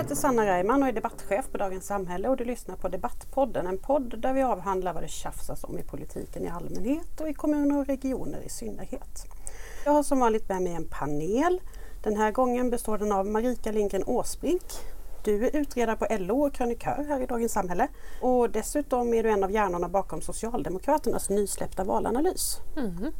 [0.00, 3.78] heter Sanna Reimann och är debattchef på Dagens Samhälle och du lyssnar på Debattpodden, en
[3.78, 7.78] podd där vi avhandlar vad det tjafsas om i politiken i allmänhet och i kommuner
[7.78, 9.26] och regioner i synnerhet.
[9.84, 11.60] Jag har som vanligt med mig en panel.
[12.02, 14.62] Den här gången består den av Marika Lindgren Åsbrink.
[15.24, 17.88] Du är utredare på LO och krönikör här i Dagens Samhälle.
[18.20, 22.58] Och dessutom är du en av hjärnorna bakom Socialdemokraternas nysläppta valanalys.
[22.76, 23.12] Mm.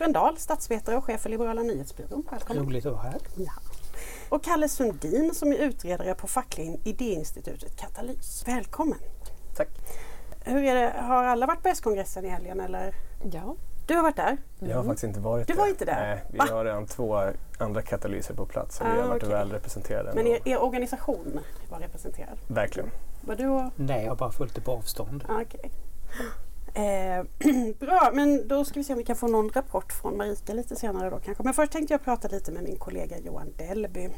[0.00, 0.12] Mm.
[0.12, 2.26] Dahl, statsvetare och chef för Liberala nyhetsbyrån.
[2.30, 2.64] Välkommen.
[2.64, 3.20] Roligt att vara här.
[3.36, 3.52] Ja.
[4.30, 8.44] Och Kalle Sundin som är utredare på fackliga idéinstitutet Katalys.
[8.48, 8.98] Välkommen!
[9.56, 9.68] Tack!
[10.44, 12.94] Hur är det, har alla varit på S-kongressen i helgen eller?
[13.32, 13.56] Ja.
[13.86, 14.36] Du har varit där?
[14.58, 16.00] Jag har faktiskt inte varit Du var inte där?
[16.00, 16.44] Nej, vi Va?
[16.50, 17.20] har redan två
[17.58, 19.34] andra katalyser på plats vi Ah, har varit okej.
[19.34, 20.12] väl representerade.
[20.14, 21.40] Men er, er organisation
[21.70, 22.38] var representerad?
[22.48, 22.90] Verkligen.
[23.26, 23.70] Var du och...
[23.76, 25.24] Nej, jag har bara följt det på avstånd.
[25.28, 25.70] Ah, okej.
[26.74, 27.24] Eh,
[27.78, 30.76] bra, men då ska vi se om vi kan få någon rapport från Marika lite
[30.76, 31.44] senare då kanske.
[31.44, 34.08] Men först tänkte jag prata lite med min kollega Johan Delby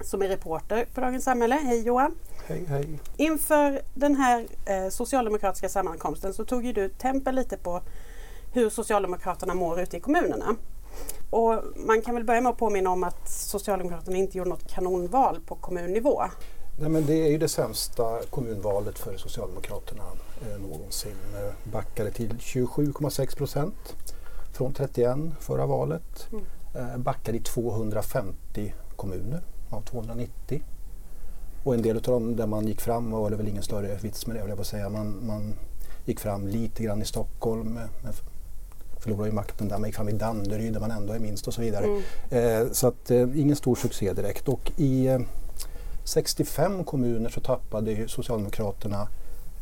[0.00, 1.54] som är reporter på Dagens Samhälle.
[1.54, 2.14] Hej Johan!
[2.46, 3.00] Hej, hej.
[3.16, 7.82] Inför den här eh, socialdemokratiska sammankomsten så tog ju du tempen lite på
[8.52, 10.56] hur Socialdemokraterna mår ute i kommunerna.
[11.30, 15.40] Och man kan väl börja med att påminna om att Socialdemokraterna inte gjorde något kanonval
[15.46, 16.22] på kommunnivå.
[16.78, 20.02] Nej, men det är ju det sämsta kommunvalet för Socialdemokraterna
[20.42, 21.16] eh, någonsin.
[21.34, 23.96] Eh, backade till 27,6 procent
[24.52, 26.28] från 31 förra valet.
[26.32, 26.44] Mm.
[26.74, 30.62] Eh, backade i 250 kommuner av 290.
[31.64, 34.26] Och en del av dem där man gick fram var det väl ingen större vits
[34.26, 34.88] med det jag säga.
[34.88, 35.54] Man, man
[36.04, 38.12] gick fram lite grann i Stockholm eh, men
[38.98, 39.78] förlorade ju makten där.
[39.78, 41.84] Man gick fram i Danderyd där man ändå är minst och så vidare.
[41.84, 42.02] Mm.
[42.30, 44.48] Eh, så att eh, ingen stor succé direkt.
[44.48, 45.18] Och i eh,
[46.04, 49.08] 65 kommuner så tappade Socialdemokraterna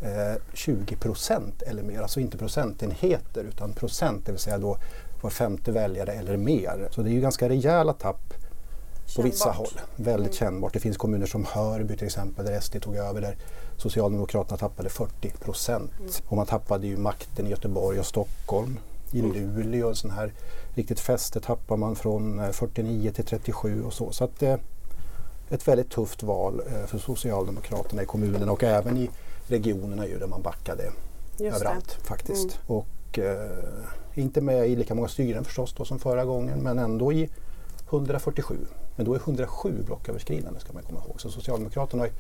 [0.03, 2.01] eh, 20 procent eller mer.
[2.01, 4.77] Alltså inte procentenheter utan procent, det vill säga då
[5.23, 6.89] var femte väljare eller mer.
[6.91, 8.35] Så det är ju ganska rejäla tapp
[9.17, 9.57] på vissa Kännbart.
[9.57, 9.81] håll.
[9.97, 10.53] Väldigt Mm.
[10.53, 10.73] kännbart.
[10.73, 13.37] Det finns kommuner som Hörby till exempel där SD tog över där
[13.77, 15.93] Socialdemokraterna tappade 40 procent.
[15.99, 16.11] Mm.
[16.29, 18.79] Och man tappade ju makten i Göteborg och Stockholm.
[19.13, 19.33] I Mm.
[19.57, 20.33] Luleå, en sån här
[20.75, 24.13] riktigt fäste tappar man från eh, 49 till 37 och så.
[24.13, 24.57] Så att eh,
[25.51, 29.11] ett väldigt tufft val eh, för Socialdemokraterna i kommunerna och även i
[29.47, 30.93] regionerna ju där man backade
[31.39, 32.45] Just överallt faktiskt.
[32.45, 32.57] Mm.
[32.67, 33.51] Och eh,
[34.15, 37.29] inte med i lika många styren förstås då som förra gången men ändå i
[37.91, 38.57] 147.
[38.97, 41.21] Men då är 107 blocköverskridande ska man komma ihåg.
[41.21, 42.11] Så Socialdemokraterna har,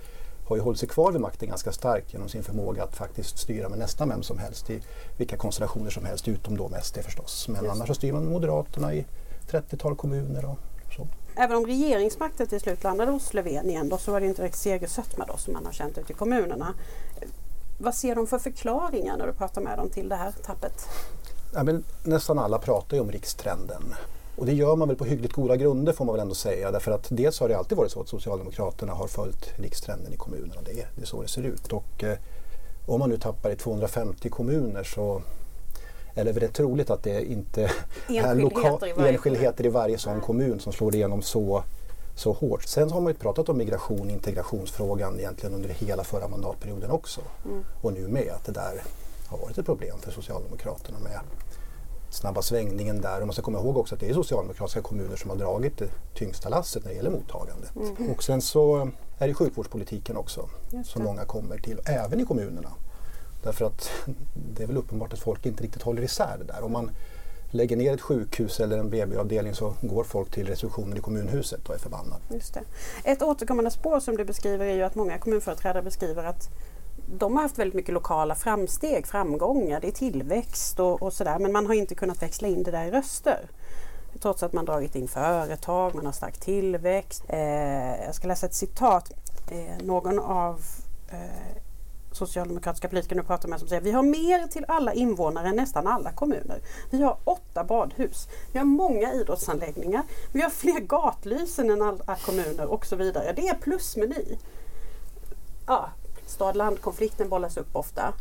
[0.48, 3.68] har ju hållit sig kvar vid makten ganska starkt genom sin förmåga att faktiskt styra
[3.68, 4.80] med nästan vem som helst i
[5.16, 7.48] vilka konstellationer som helst utom då med SD förstås.
[7.48, 9.06] Men Just annars så styr man Moderaterna i
[9.50, 10.69] 30-tal kommuner och det.
[11.36, 14.58] Även om regeringsmakten till slut landade hos Löfven igen då, så var det inte direkt
[14.58, 16.74] segersötma då som man har känt ute i kommunerna.
[17.78, 20.88] Vad ser de för förklaringar när du pratar med dem till det här tappet?
[21.54, 23.94] Ja, men nästan alla pratar ju om rikstrenden.
[24.36, 26.70] Och det gör man väl på hyggligt goda grunder får man väl ändå säga.
[26.70, 30.60] Därför att dels har det alltid varit så att Socialdemokraterna har följt rikstrenden i kommunerna.
[30.64, 31.72] Det är, det är så det ser ut.
[31.72, 32.18] Och eh,
[32.86, 35.22] om man nu tappar i 250 kommuner så
[36.26, 37.70] är det troligt att det inte är
[38.08, 40.22] Enskildheter i varje enskildheter i varje sån Nej.
[40.22, 41.62] kommun som slår igenom så,
[42.14, 42.64] så hårt.
[42.64, 47.20] Sen har man ju pratat om migration och integrationsfrågan egentligen under hela förra mandatperioden också.
[47.44, 47.64] Mm.
[47.82, 48.82] Och nu med att det där
[49.26, 51.20] har varit ett problem för Socialdemokraterna med
[52.10, 53.20] snabba svängningen där.
[53.20, 55.88] Och man ska komma ihåg också att det är socialdemokratiska kommuner som har dragit det
[56.14, 57.76] tyngsta lasset när det gäller mottagandet.
[57.76, 58.10] Mm.
[58.10, 60.48] Och sen så är det sjukvårdspolitiken också
[60.84, 62.70] som många kommer till, även i kommunerna.
[63.42, 63.90] Därför att
[64.54, 66.64] det är väl uppenbart att folk inte riktigt håller isär det där.
[66.64, 66.90] Om man
[67.50, 71.74] lägger ner ett sjukhus eller en BB-avdelning så går folk till receptionen i kommunhuset och
[71.74, 72.22] är förbannade.
[72.28, 72.62] Just det.
[73.04, 76.48] Ett återkommande spår som du beskriver är ju att många kommunföreträdare beskriver att
[77.18, 81.52] de har haft väldigt mycket lokala framsteg, framgångar, det är tillväxt och, och sådär men
[81.52, 83.50] man har inte kunnat växla in det där i röster.
[84.20, 87.24] Trots att man dragit in företag, man har stark tillväxt.
[87.28, 89.12] Eh, jag ska läsa ett citat.
[89.50, 90.60] Eh, någon av
[91.10, 91.62] eh,
[92.12, 95.86] socialdemokratiska politiker nu pratar med som säger vi har mer till alla invånare än nästan
[95.86, 96.60] alla kommuner.
[96.90, 98.28] Vi har åtta badhus.
[98.52, 100.02] Vi har många idrottsanläggningar.
[100.32, 103.32] Vi har fler gatlysen än alla kommuner och så vidare.
[103.32, 104.38] Det är plusmeny.
[105.66, 105.90] Ja,
[106.26, 108.14] stad-land-konflikten bollas upp ofta.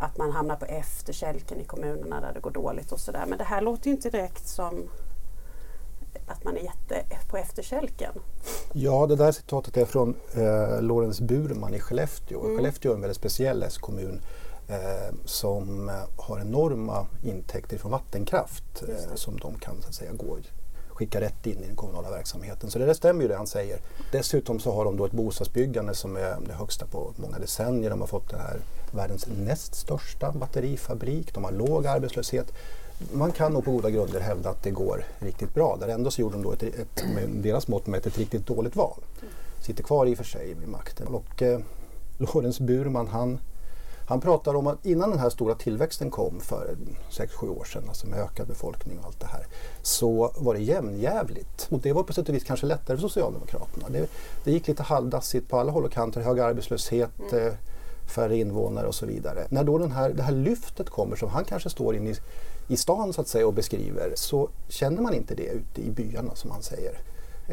[0.00, 3.24] Att man hamnar på efterkälken i kommunerna där det går dåligt och sådär.
[3.26, 4.88] Men det här låter ju inte direkt som
[6.26, 8.12] att man är jätte på efterkälken.
[8.76, 12.44] Ja, det där citatet är från eh, Lorentz Burman i Skellefteå.
[12.44, 12.56] Mm.
[12.56, 14.20] Skellefteå är en väldigt speciell S-kommun
[14.68, 20.12] eh, som eh, har enorma intäkter från vattenkraft eh, som de kan så att säga
[20.12, 20.38] gå
[20.88, 22.70] skicka rätt in i den kommunala verksamheten.
[22.70, 23.78] Så det där stämmer ju det han säger.
[24.12, 27.90] Dessutom så har de då ett bostadsbyggande som är det högsta på många decennier.
[27.90, 28.56] De har fått den här
[28.92, 31.34] världens näst största batterifabrik.
[31.34, 32.52] De har låg arbetslöshet.
[33.12, 35.76] Man kan nog på goda grunder hävda att det går riktigt bra.
[35.80, 38.76] Där ändå så gjorde de då ett, ett, med deras mått mätt ett riktigt dåligt
[38.76, 39.00] val.
[39.60, 41.06] sitter kvar i och för sig vid makten.
[41.06, 41.60] Och eh,
[42.18, 43.38] Lorentz Burman han,
[44.08, 46.76] han pratar om att innan den här stora tillväxten kom för
[47.10, 49.46] 6-7 år sedan, alltså med ökad befolkning och allt det här,
[49.82, 51.66] så var det jämnjävligt.
[51.70, 53.86] Och det var på sätt och vis kanske lättare för Socialdemokraterna.
[53.88, 54.10] Det,
[54.44, 57.52] det gick lite halvdassigt på alla håll och kanter, hög arbetslöshet, eh,
[58.06, 59.46] färre invånare och så vidare.
[59.48, 62.14] När då den här, det här lyftet kommer som han kanske står inne i,
[62.68, 66.34] i stan så att säga och beskriver så känner man inte det ute i byarna
[66.34, 66.98] som han säger.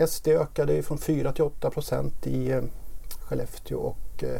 [0.07, 2.61] SD ökade från 4 till 8 procent i eh,
[3.23, 4.39] Skellefteå och eh,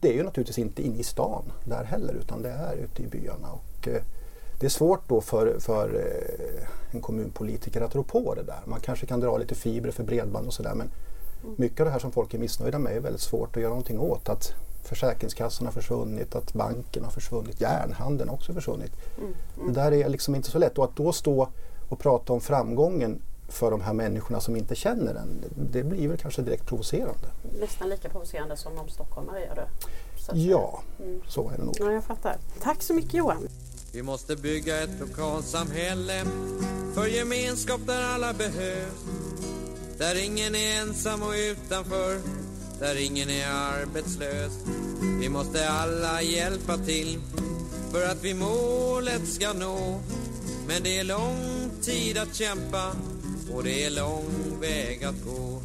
[0.00, 3.06] det är ju naturligtvis inte inne i stan där heller utan det är ute i
[3.06, 3.48] byarna.
[3.52, 4.02] Och, eh,
[4.60, 6.12] det är svårt då för, för
[6.90, 8.60] en kommunpolitiker att rå på det där.
[8.64, 10.90] Man kanske kan dra lite fibrer för bredband och sådär men
[11.56, 13.98] mycket av det här som folk är missnöjda med är väldigt svårt att göra någonting
[13.98, 14.28] åt.
[14.28, 14.54] Att
[14.88, 18.92] Försäkringskassan har försvunnit, att banken har försvunnit, järnhandeln har också försvunnit.
[19.66, 21.48] Det där är liksom inte så lätt och att då stå
[21.88, 26.18] och prata om framgången för de här människorna som inte känner den, det blir väl
[26.18, 27.28] kanske direkt provocerande.
[27.60, 29.68] Nästan lika provocerande som om stockholmare gör det.
[30.20, 30.32] så.
[30.34, 30.82] Ja,
[31.28, 31.76] så är det nog.
[31.78, 32.36] Ja, jag fattar.
[32.62, 33.48] Tack så mycket Johan.
[33.92, 36.24] Vi måste bygga ett lokalsamhälle
[36.94, 39.04] för gemenskap där alla behövs.
[39.98, 42.20] Där ingen är ensam och utanför,
[42.80, 44.52] där ingen är arbetslös.
[45.20, 47.18] Vi måste alla hjälpa till
[47.92, 50.00] för att vi målet ska nå.
[50.66, 52.92] Men det är lång tid att kämpa
[53.54, 55.60] och det är lång väg att gå.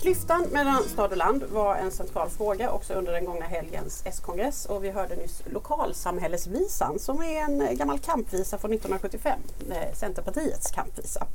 [0.00, 4.66] Klyftan mellan stad och land var en central fråga också under den gångna helgens S-kongress
[4.66, 9.38] och vi hörde nyss lokalsamhällesvisan som är en gammal kampvisa från 1975,
[9.70, 11.26] eh, Centerpartiets kampvisa.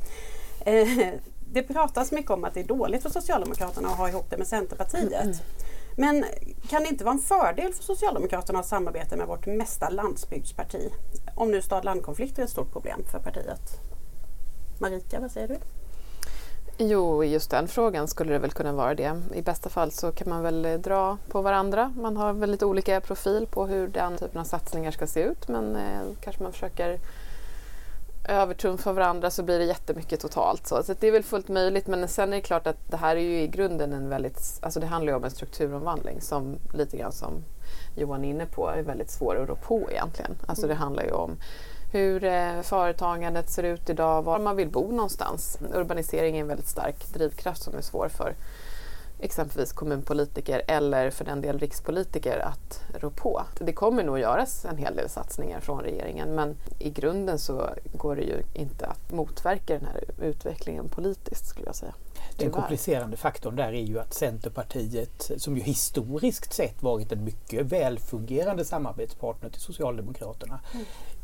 [0.65, 1.13] Eh,
[1.53, 4.47] det pratas mycket om att det är dåligt för Socialdemokraterna att ha ihop det med
[4.47, 5.43] Centerpartiet.
[5.95, 6.25] Men
[6.69, 10.91] kan det inte vara en fördel för Socialdemokraterna att samarbeta med vårt mesta landsbygdsparti?
[11.35, 13.79] Om nu stad-landkonflikter är ett stort problem för partiet.
[14.79, 15.57] Marika, vad säger du?
[16.77, 19.21] Jo, i just den frågan skulle det väl kunna vara det.
[19.33, 21.93] I bästa fall så kan man väl eh, dra på varandra.
[21.97, 25.75] Man har väldigt olika profil på hur den typen av satsningar ska se ut men
[25.75, 26.99] eh, kanske man försöker
[28.23, 30.67] övertrumfa varandra så blir det jättemycket totalt.
[30.67, 33.15] Så, så det är väl fullt möjligt men sen är det klart att det här
[33.15, 36.97] är ju i grunden en väldigt, alltså det handlar ju om en strukturomvandling som lite
[36.97, 37.43] grann som
[37.95, 40.35] Johan är inne på är väldigt svår att rå på egentligen.
[40.47, 41.37] Alltså det handlar ju om
[41.93, 45.57] hur eh, företagandet ser ut idag, var man vill bo någonstans.
[45.73, 48.35] Urbanisering är en väldigt stark drivkraft som är svår för
[49.21, 53.41] exempelvis kommunpolitiker eller för den del rikspolitiker att rå på.
[53.59, 58.15] Det kommer nog göras en hel del satsningar från regeringen men i grunden så går
[58.15, 61.93] det ju inte att motverka den här utvecklingen politiskt skulle jag säga.
[62.37, 67.65] Den komplicerande faktorn där är ju att Centerpartiet, som ju historiskt sett varit en mycket
[67.65, 70.59] välfungerande samarbetspartner till Socialdemokraterna,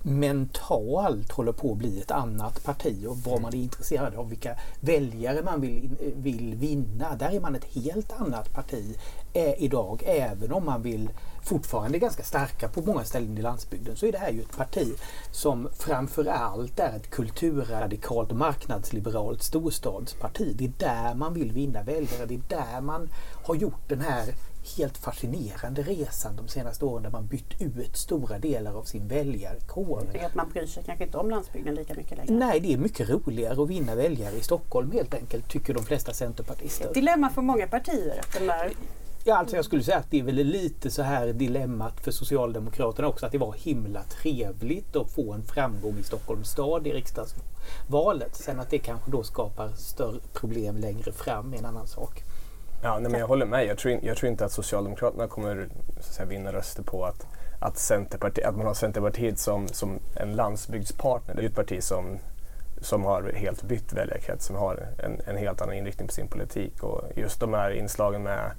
[0.07, 4.55] mentalt håller på att bli ett annat parti och vad man är intresserad av, vilka
[4.79, 7.15] väljare man vill, vill vinna.
[7.15, 8.97] Där är man ett helt annat parti
[9.33, 11.09] eh, idag, även om man vill
[11.43, 14.57] fortfarande är ganska starka på många ställen i landsbygden så är det här ju ett
[14.57, 14.93] parti
[15.31, 20.55] som framförallt är ett kulturradikalt marknadsliberalt storstadsparti.
[20.57, 22.25] Det är där man vill vinna väljare.
[22.25, 23.09] Det är där man
[23.43, 24.25] har gjort den här
[24.77, 30.03] helt fascinerande resan de senaste åren där man bytt ut stora delar av sin väljarkår.
[30.13, 32.33] Det att man bryr sig kanske inte om landsbygden lika mycket längre.
[32.33, 36.13] Nej, det är mycket roligare att vinna väljare i Stockholm helt enkelt, tycker de flesta
[36.13, 36.93] centerpartister.
[36.93, 38.21] Dilemma för många partier.
[38.33, 38.71] Den där.
[39.27, 43.07] Ja, alltså jag skulle säga att det är väl lite så här dilemmat för Socialdemokraterna
[43.07, 48.35] också att det var himla trevligt att få en framgång i Stockholms stad i riksdagsvalet.
[48.35, 52.23] Sen att det kanske då skapar större problem längre fram är en annan sak.
[52.83, 53.65] Ja, nej, men jag håller med.
[53.65, 57.27] Jag tror, jag tror inte att Socialdemokraterna kommer så att säga, vinna röster på att,
[57.59, 61.35] att, Centerparti, att man har Centerpartiet som, som en landsbygdspartner.
[61.35, 62.17] Det är ju ett parti som,
[62.81, 66.83] som har helt bytt väljarkrets, som har en, en helt annan inriktning på sin politik.
[66.83, 68.51] Och just de här inslagen med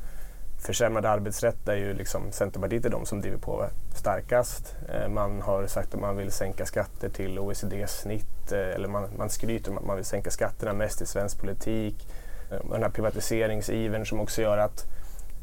[0.58, 4.76] försämrad arbetsrätt där ju liksom Centerpartiet är de som driver på starkast.
[4.88, 9.30] Eh, Man har sagt att man vill sänka skatter till OECD-snitt eh, eller man, man
[9.30, 12.06] skryter om att man vill sänka skatterna mest i svensk politik.
[12.50, 14.86] Eh, den här privatiseringsivern som också gör att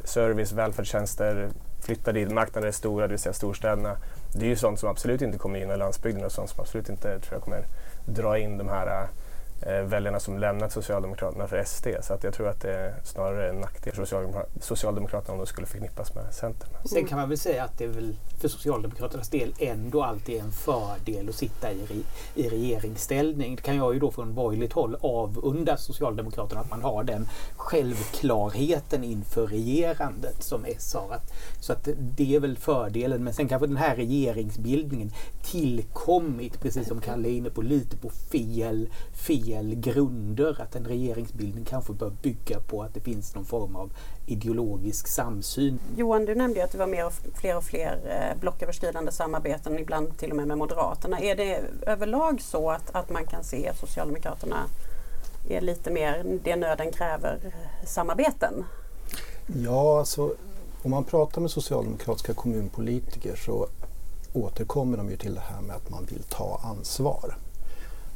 [0.03, 1.49] service, välfärdstjänster
[1.81, 2.31] flyttar dit.
[2.31, 3.97] Marknader är stora, det vill säga storstäderna.
[4.33, 7.19] Det är ju sånt som absolut inte kommer gynna landsbygden och sånt som absolut inte
[7.19, 7.65] tror jag kommer
[8.05, 9.07] dra in de här eh,
[9.65, 11.87] väljarna som lämnat Socialdemokraterna för SD.
[12.01, 15.45] Så att jag tror att det är snarare en nackdel för Socialdemokra- Socialdemokraterna om de
[15.45, 16.69] skulle förknippas med Centern.
[16.85, 20.51] Sen kan man väl säga att det är väl för Socialdemokraternas del ändå alltid en
[20.51, 22.03] fördel att sitta i, re-
[22.35, 23.55] i regeringsställning.
[23.55, 29.03] Det kan jag ju då från borgerligt håll avunda Socialdemokraterna att man har den självklarheten
[29.03, 31.15] inför regerandet som S har.
[31.15, 33.23] Att, så att det är väl fördelen.
[33.23, 35.11] Men sen kanske den här regeringsbildningen
[35.43, 40.61] tillkommit, precis som Kalle är inne på, lite på fel fel grunder.
[40.61, 43.91] Att en regeringsbildning kanske bör bygga på att det finns någon form av
[44.25, 45.79] ideologisk samsyn.
[45.97, 49.79] Johan, du nämnde ju att det var mer och fler och fler eh, blocköverskridande samarbeten,
[49.79, 51.19] ibland till och med med Moderaterna.
[51.19, 54.57] Är det överlag så att, att man kan se att Socialdemokraterna
[55.49, 57.53] är lite mer det nöden kräver
[57.85, 58.63] samarbeten?
[59.47, 60.35] Ja, alltså
[60.83, 63.67] om man pratar med socialdemokratiska kommunpolitiker så
[64.33, 67.35] återkommer de ju till det här med att man vill ta ansvar.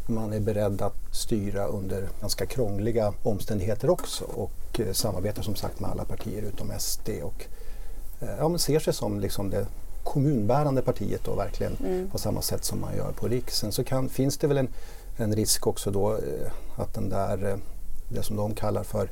[0.09, 5.79] Man är beredd att styra under ganska krångliga omständigheter också och eh, samarbetar som sagt
[5.79, 7.45] med alla partier utom SD och
[8.19, 9.67] eh, ja, men ser sig som liksom det
[10.03, 12.09] kommunbärande partiet då verkligen mm.
[12.09, 13.71] på samma sätt som man gör på riksen.
[13.71, 14.69] Så kan, finns det väl en,
[15.17, 17.59] en risk också då eh, att den där,
[18.09, 19.09] det som de kallar för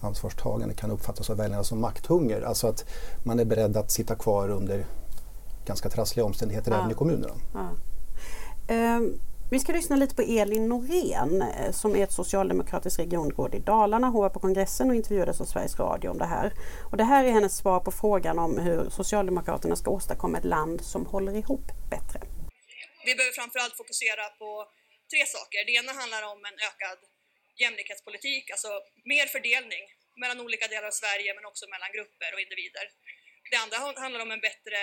[0.00, 2.42] ansvarstagande kan uppfattas av väljarna som makthunger.
[2.42, 2.84] Alltså att
[3.22, 4.86] man är beredd att sitta kvar under
[5.64, 6.78] ganska trassliga omständigheter ja.
[6.78, 7.34] även i kommunerna.
[7.52, 8.96] Ja.
[8.96, 9.20] Um,
[9.50, 14.06] vi ska lyssna lite på Elin Norén eh, som är ett socialdemokratiskt regionråd i Dalarna.
[14.06, 16.52] Hon var på kongressen och intervjuades av Sveriges Radio om det här.
[16.90, 20.78] Och det här är hennes svar på frågan om hur Socialdemokraterna ska åstadkomma ett land
[20.92, 22.20] som håller ihop bättre.
[23.06, 24.50] Vi behöver framförallt fokusera på
[25.12, 25.60] tre saker.
[25.68, 26.98] Det ena handlar om en ökad
[27.62, 28.70] jämlikhetspolitik, alltså
[29.12, 29.84] mer fördelning
[30.22, 32.86] mellan olika delar av Sverige men också mellan grupper och individer.
[33.52, 34.78] Det andra handlar om en bättre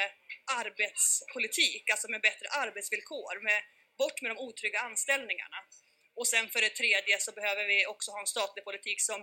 [0.61, 3.59] arbetspolitik, alltså med bättre arbetsvillkor, med,
[4.01, 5.59] bort med de otrygga anställningarna.
[6.19, 9.19] Och sen för det tredje så behöver vi också ha en statlig politik som,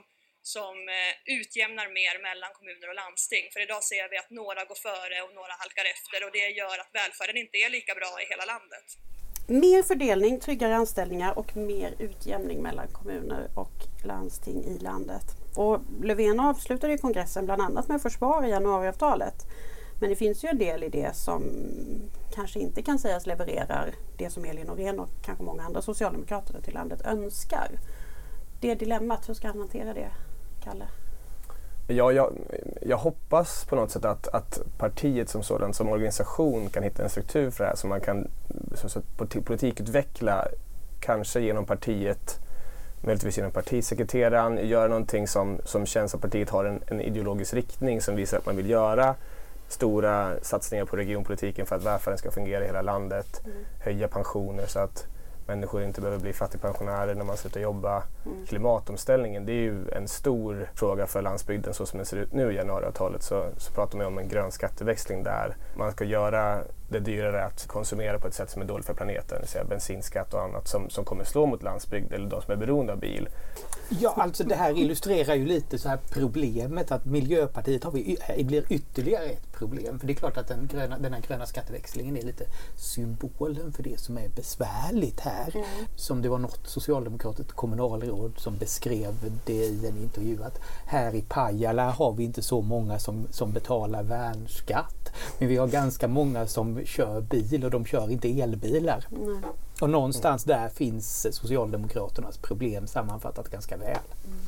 [0.54, 3.44] som eh, utjämnar mer mellan kommuner och landsting.
[3.52, 6.76] För idag ser vi att några går före och några halkar efter och det gör
[6.82, 8.86] att välfärden inte är lika bra i hela landet.
[9.48, 15.26] Mer fördelning, tryggare anställningar och mer utjämning mellan kommuner och landsting i landet.
[15.56, 19.34] Och Löfven avslutade kongressen bland annat med att försvara januariavtalet.
[20.00, 21.42] Men det finns ju en del i det som
[22.34, 26.70] kanske inte kan sägas levererar det som Elin Norén och kanske många andra socialdemokrater ute
[26.70, 27.68] i landet önskar.
[28.60, 30.10] Det dilemmat, hur ska han hantera det,
[30.64, 30.84] Kalle?
[31.86, 32.32] Ja, jag,
[32.82, 37.10] jag hoppas på något sätt att, att partiet som sådant, som organisation kan hitta en
[37.10, 38.28] struktur för det här som man kan
[38.74, 39.00] så, så,
[39.44, 40.48] politikutveckla,
[41.00, 42.38] kanske genom partiet,
[43.00, 48.00] möjligtvis genom partisekreteraren, göra någonting som, som känns att partiet har en, en ideologisk riktning
[48.00, 49.14] som visar att man vill göra
[49.74, 53.56] stora satsningar på regionpolitiken för att välfärden ska fungera i hela landet, mm.
[53.80, 55.06] höja pensioner så att
[55.46, 58.02] människor inte behöver bli fattigpensionärer när man slutar jobba.
[58.26, 58.46] Mm.
[58.46, 62.52] Klimatomställningen det är ju en stor fråga för landsbygden så som det ser ut nu
[62.52, 67.00] i januariavtalet så, så pratar man om en grön skatteväxling där man ska göra det
[67.00, 70.34] dyrare att konsumera på ett sätt som är dåligt för planeten, det vill säga bensinskatt
[70.34, 73.28] och annat som, som kommer slå mot landsbygd eller de som är beroende av bil.
[73.88, 78.64] Ja, alltså det här illustrerar ju lite så här problemet att Miljöpartiet har vi, blir
[78.68, 79.98] ytterligare ett problem.
[79.98, 82.44] För det är klart att den, gröna, den här gröna skatteväxlingen är lite
[82.76, 85.50] symbolen för det som är besvärligt här.
[85.54, 85.66] Mm.
[85.96, 89.14] Som det var något socialdemokratiskt kommunalråd som beskrev
[89.44, 93.52] det i en intervju att här i Pajala har vi inte så många som, som
[93.52, 95.12] betalar värnskatt.
[95.38, 99.06] Men vi har ganska många som kör bil och de kör inte elbilar.
[99.12, 99.44] Mm.
[99.80, 103.98] Och någonstans där finns Socialdemokraternas problem sammanfattat ganska väl.
[104.24, 104.38] Mm.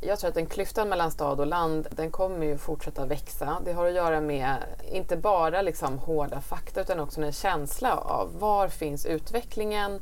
[0.00, 3.56] Jag tror att den klyftan mellan stad och land den kommer ju fortsätta växa.
[3.64, 4.56] Det har att göra med
[4.92, 10.00] inte bara liksom hårda fakta utan också en känsla av var finns utvecklingen?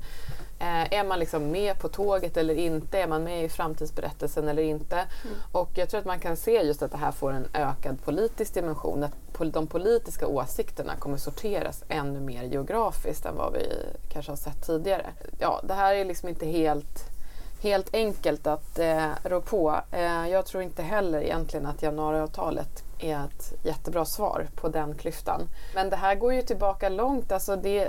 [0.64, 2.98] Eh, är man liksom med på tåget eller inte?
[2.98, 4.96] Är man med i framtidsberättelsen eller inte?
[4.96, 5.36] Mm.
[5.52, 8.54] Och jag tror att man kan se just att det här får en ökad politisk
[8.54, 9.04] dimension.
[9.04, 9.12] Att
[9.52, 13.66] de politiska åsikterna kommer sorteras ännu mer geografiskt än vad vi
[14.12, 15.06] kanske har sett tidigare.
[15.38, 17.14] Ja, det här är liksom inte helt
[17.60, 19.80] helt enkelt att eh, rå på.
[19.90, 25.48] Eh, jag tror inte heller egentligen att januariavtalet är ett jättebra svar på den klyftan.
[25.74, 27.32] Men det här går ju tillbaka långt.
[27.32, 27.88] Alltså det,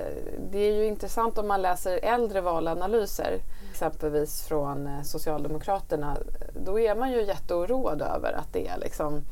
[0.51, 3.39] det är ju intressant om man läser äldre valanalyser,
[3.72, 6.17] exempelvis från eh, Socialdemokraterna.
[6.65, 9.24] Då är man ju jätteoroad över att det är liksom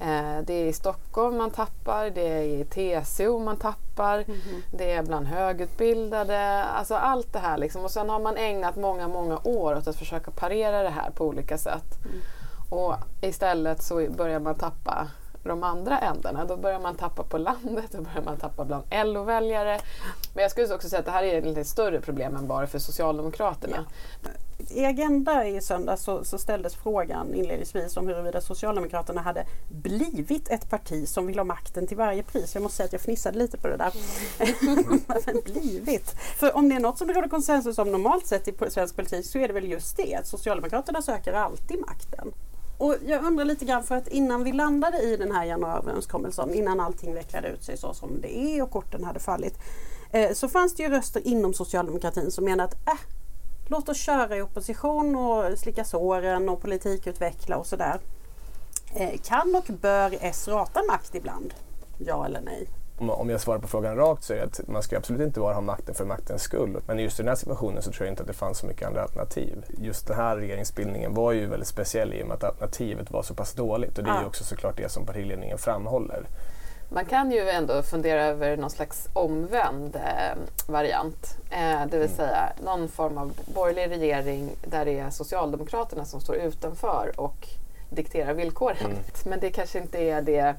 [0.00, 4.62] Eh, det är i Stockholm man tappar, det är i TCO man tappar, mm -hmm.
[4.70, 7.58] det är bland högutbildade, alltså allt det här.
[7.58, 7.84] Liksom.
[7.84, 11.24] Och sen har man ägnat många, många år åt att försöka parera det här på
[11.26, 12.04] olika sätt.
[12.04, 12.16] Mm.
[12.68, 15.08] Och istället så börjar man tappa
[15.44, 16.44] de andra ändarna.
[16.44, 19.80] Då börjar man tappa på landet, då börjar man tappa bland LO-väljare.
[20.34, 22.66] Men jag skulle också säga att det här är ett lite större problem än bara
[22.66, 23.84] för Socialdemokraterna.
[24.22, 24.30] Ja.
[24.70, 30.70] I Agenda i söndag så, så, ställdes frågan inledningsvis om huruvida Socialdemokraterna hade blivit ett
[30.70, 32.54] parti som vill ha makten till varje pris.
[32.54, 33.92] Jag måste säga att jag fnissade lite på det där.
[34.60, 35.42] Mm.
[35.44, 36.10] blivit?
[36.10, 39.26] För om det är något som det råder konsensus om normalt sett i svensk politik
[39.26, 42.32] så är det väl just det att Socialdemokraterna söker alltid makten.
[42.78, 46.80] Och jag undrar lite grann, för att innan vi landade i den här januariöverenskommelsen, innan
[46.80, 49.58] allting vecklade ut sig så som det är och korten hade fallit,
[50.10, 53.00] eh, så fanns det ju röster inom socialdemokratin som menade att äh,
[53.68, 58.00] låt oss köra i opposition och slicka såren och politikutveckla och sådär.
[58.94, 61.54] Eh, kan och bör S rata makt ibland?
[61.98, 62.68] Ja eller nej?
[62.98, 65.54] Om jag svarar på frågan rakt så är det att man ska absolut inte bara
[65.54, 66.80] ha makten för maktens skull.
[66.86, 68.88] Men just i den här situationen så tror jag inte att det fanns så mycket
[68.88, 69.64] andra alternativ.
[69.78, 73.34] Just den här regeringsbildningen var ju väldigt speciell i och med att alternativet var så
[73.34, 76.26] pass dåligt och det är ju också såklart det som partiledningen framhåller.
[76.88, 81.38] Man kan ju ändå fundera över någon slags omvänd eh, variant.
[81.50, 82.16] Eh, det vill mm.
[82.16, 87.48] säga någon form av borgerlig regering där det är Socialdemokraterna som står utanför och
[87.90, 88.76] dikterar villkoren.
[88.84, 88.98] Mm.
[89.24, 90.54] Men det kanske inte är det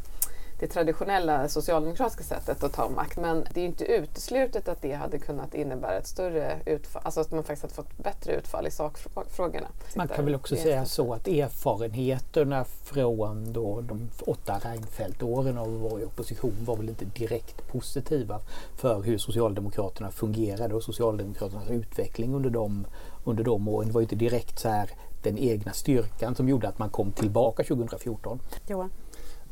[0.59, 3.17] det traditionella socialdemokratiska sättet att ta makt.
[3.17, 7.31] Men det är inte uteslutet att det hade kunnat innebära ett större utfall, alltså att
[7.31, 9.67] man faktiskt hade fått bättre utfall i sakfrågorna.
[9.95, 16.05] Man kan väl också säga så att erfarenheterna från då de åtta Reinfeldt-åren av i
[16.05, 18.39] opposition var väl inte direkt positiva
[18.77, 22.87] för hur Socialdemokraterna fungerade och Socialdemokraternas utveckling under de,
[23.23, 23.87] under de åren.
[23.87, 24.89] Det var inte direkt så här
[25.23, 28.39] den egna styrkan som gjorde att man kom tillbaka 2014.
[28.67, 28.89] Johan?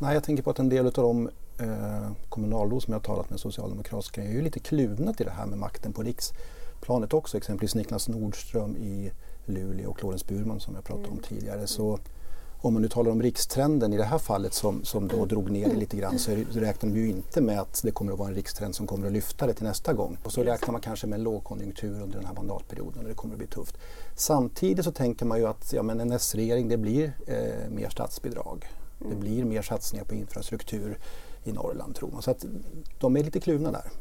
[0.04, 1.30] Nej, jag tänker på att en del av de
[1.60, 5.46] eh, kommunalråd som jag har talat med socialdemokratiska är ju lite kluvna till det här
[5.46, 7.38] med makten på riksplanet också.
[7.38, 9.12] Exempelvis Niklas Nordström i
[9.46, 11.24] Luleå och Lorentz Burman som jag pratade om mm.
[11.24, 11.68] tidigare.
[11.68, 12.00] Så
[12.62, 15.70] om man nu talar om rikstrenden i det här fallet som, som då drog ner
[15.70, 18.36] det lite grann så räknar vi ju inte med att det kommer att vara en
[18.36, 20.18] rikstrend som kommer att lyfta det till nästa gång.
[20.24, 23.34] Och så räknar man kanske med en lågkonjunktur under den här mandatperioden och det kommer
[23.34, 23.78] att bli tufft.
[24.16, 28.68] Samtidigt så tänker man ju att ja, men en S-regering det blir eh, mer statsbidrag.
[29.10, 30.98] Det blir mer satsningar på infrastruktur
[31.44, 32.22] i Norrland tror man.
[32.22, 32.46] Så att
[33.00, 33.92] de är lite kluvna där.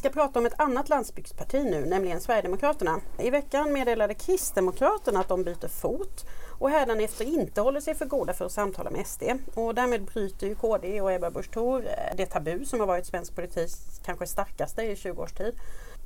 [0.00, 3.00] Ska prata om ett annat landsbygdsparti nu, nämligen Sverigedemokraterna.
[3.18, 6.26] I veckan meddelade Kristdemokraterna att de byter fot
[6.58, 9.22] och hädanefter inte håller sig för goda för att samtala med SD.
[9.54, 11.84] Och därmed bryter ju KD och Ebba Busch Thor
[12.16, 13.70] det tabu som har varit svensk politik
[14.04, 15.54] kanske starkaste i 20 års tid.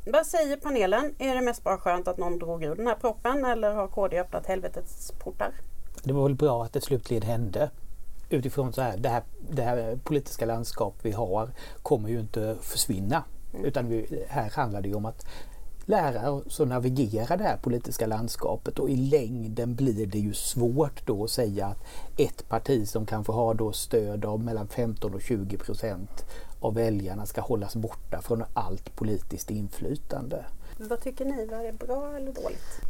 [0.07, 1.15] Vad säger panelen?
[1.19, 4.21] Är det mest bara skönt att någon drog ur den här proppen eller har KD
[4.21, 5.53] öppnat helvetets portar?
[6.03, 7.71] Det var väl bra att det slutligen hände
[8.31, 11.51] utifrån så här, det här, det här politiska landskap vi har
[11.83, 13.25] kommer ju inte försvinna
[13.55, 13.65] Mm.
[13.67, 15.27] Utan vi, här handlar det om att
[15.87, 21.07] lära oss att navigera det här politiska landskapet och i längden blir det ju svårt
[21.07, 21.85] då att säga att
[22.17, 26.25] ett parti som kanske har då stöd av mellan 15 och 20 procent
[26.61, 30.45] av väljarna ska hållas borta från allt politiskt inflytande.
[30.79, 31.47] Vad tycker ni?
[31.47, 32.81] Var det bra eller dåligt?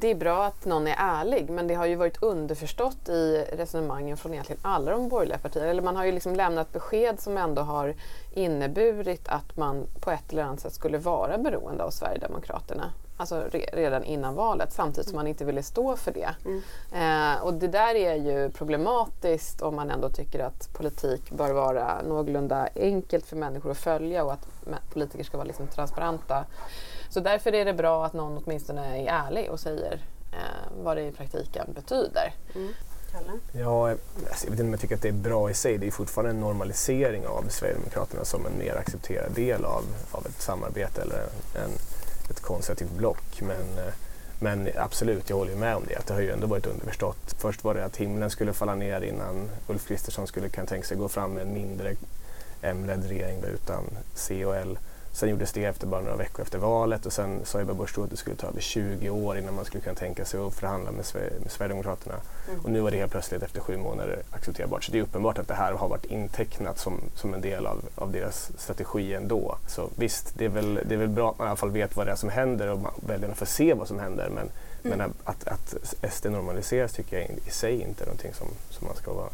[0.00, 4.16] Det är bra att någon är ärlig men det har ju varit underförstått i resonemangen
[4.16, 5.68] från egentligen alla de borgerliga partierna.
[5.68, 7.94] Eller man har ju liksom lämnat besked som ändå har
[8.34, 12.92] inneburit att man på ett eller annat sätt skulle vara beroende av Sverigedemokraterna.
[13.18, 16.34] Alltså redan innan valet samtidigt som man inte ville stå för det.
[16.44, 16.62] Mm.
[16.92, 22.02] Eh, och det där är ju problematiskt om man ändå tycker att politik bör vara
[22.02, 24.48] någorlunda enkelt för människor att följa och att
[24.92, 26.44] politiker ska vara liksom transparenta.
[27.16, 29.92] Så därför är det bra att någon åtminstone är ärlig och säger
[30.32, 32.34] eh, vad det i praktiken betyder.
[32.54, 32.72] Mm.
[33.52, 35.78] Ja, alltså, jag vet inte om jag tycker att det är bra i sig.
[35.78, 40.42] Det är fortfarande en normalisering av Sverigedemokraterna som en mer accepterad del av, av ett
[40.42, 41.20] samarbete eller
[41.54, 41.70] en,
[42.30, 43.40] ett konservativt block.
[43.40, 43.94] Men, eh,
[44.40, 45.96] men absolut, jag håller med om det.
[45.96, 47.34] Att det har ju ändå varit underförstått.
[47.38, 50.96] Först var det att himlen skulle falla ner innan Ulf Kristersson skulle kan tänka sig
[50.96, 51.96] gå fram med en mindre
[52.62, 54.78] M-ledd regering utan C och L.
[55.16, 58.10] Sen gjordes det efter bara några veckor efter valet och sen sa Ebba Busch att
[58.10, 61.04] det skulle ta över 20 år innan man skulle kunna tänka sig att förhandla med,
[61.42, 62.14] med Sverigedemokraterna.
[62.48, 62.60] Mm.
[62.64, 64.84] Och nu var det helt plötsligt efter sju månader accepterbart.
[64.84, 67.84] Så det är uppenbart att det här har varit intecknat som, som en del av,
[67.94, 69.56] av deras strategi ändå.
[69.66, 71.96] Så visst, det är, väl, det är väl bra att man i alla fall vet
[71.96, 74.28] vad det är som händer och väljarna får se vad som händer.
[74.28, 74.48] Men,
[74.84, 74.98] mm.
[74.98, 75.74] men att, att
[76.12, 79.28] SD normaliseras tycker jag i sig inte är någonting som, som man ska vara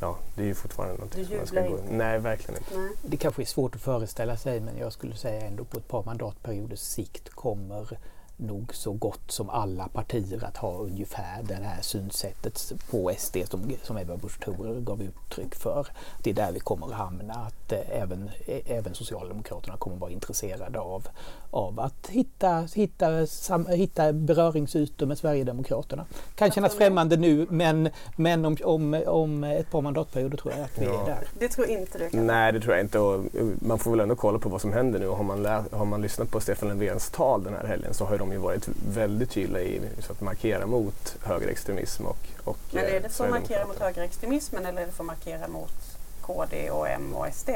[0.00, 1.78] ja, det är ju fortfarande någonting som man ska gå...
[1.90, 2.78] Nej, verkligen inte.
[2.78, 2.90] Nej.
[3.02, 6.04] Det kanske är svårt att föreställa sig men jag skulle säga ändå på ett par
[6.04, 7.98] mandatperioders sikt kommer
[8.36, 13.72] nog så gott som alla partier att ha ungefär det här synsättet på SD som,
[13.82, 15.86] som Ebba Busch Thor gav uttryck för.
[16.22, 20.00] Det är där vi kommer att hamna, att eh, även, eh, även Socialdemokraterna kommer att
[20.00, 21.08] vara intresserade av,
[21.50, 26.06] av att hitta, hitta, sam, hitta beröringsytor med Sverigedemokraterna.
[26.34, 30.78] Kan kännas främmande nu men, men om, om, om ett par mandatperioder tror jag att
[30.78, 31.02] vi ja.
[31.02, 31.28] är där.
[31.38, 32.20] Det tror inte du?
[32.20, 32.98] Nej, det tror jag inte.
[32.98, 33.24] Och
[33.60, 35.08] man får väl ändå kolla på vad som händer nu.
[35.08, 38.23] Har man, lä- har man lyssnat på Stefan Löfvens tal den här helgen så har
[38.24, 43.00] de ju varit väldigt tydliga i så att markera mot högerextremism och, och Men är
[43.00, 46.88] det för att markera mot högerextremismen eller är det för att markera mot KD och
[46.88, 47.48] M och SD?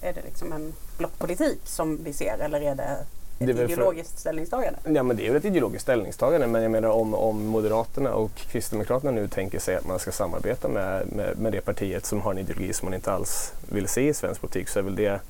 [0.00, 3.06] Är det liksom en blockpolitik som vi ser eller är det ett
[3.38, 4.78] Det väl för- ideologiskt ställningstagande?
[4.84, 8.34] Ja men det är väl ett ideologiskt ställningstagande men jag menar om, om Moderaterna och
[8.34, 12.32] Kristdemokraterna nu tänker sig att man ska samarbeta med, med, med det partiet som har
[12.32, 15.20] en ideologi som man inte alls vill se i svensk politik så är väl det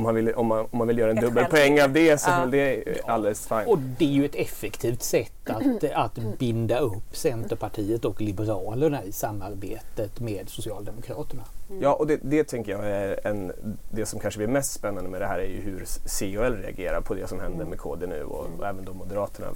[0.00, 1.50] om man vill, om man, om man vill göra en Ett dubbel skäl.
[1.50, 2.42] poäng av det så Ja.
[2.42, 3.66] är det alldeles fine.
[3.66, 9.12] Och det är ju ett effektivt sätt att, att binda upp Centerpartiet och Liberalerna i
[9.12, 11.42] samarbetet med Socialdemokraterna.
[11.80, 13.52] Ja, och det, det tänker jag är en,
[13.90, 16.56] det som kanske blir mest spännande med det här är ju hur C och L
[16.62, 19.46] reagerar på det som händer med KD nu och, och även då Moderaterna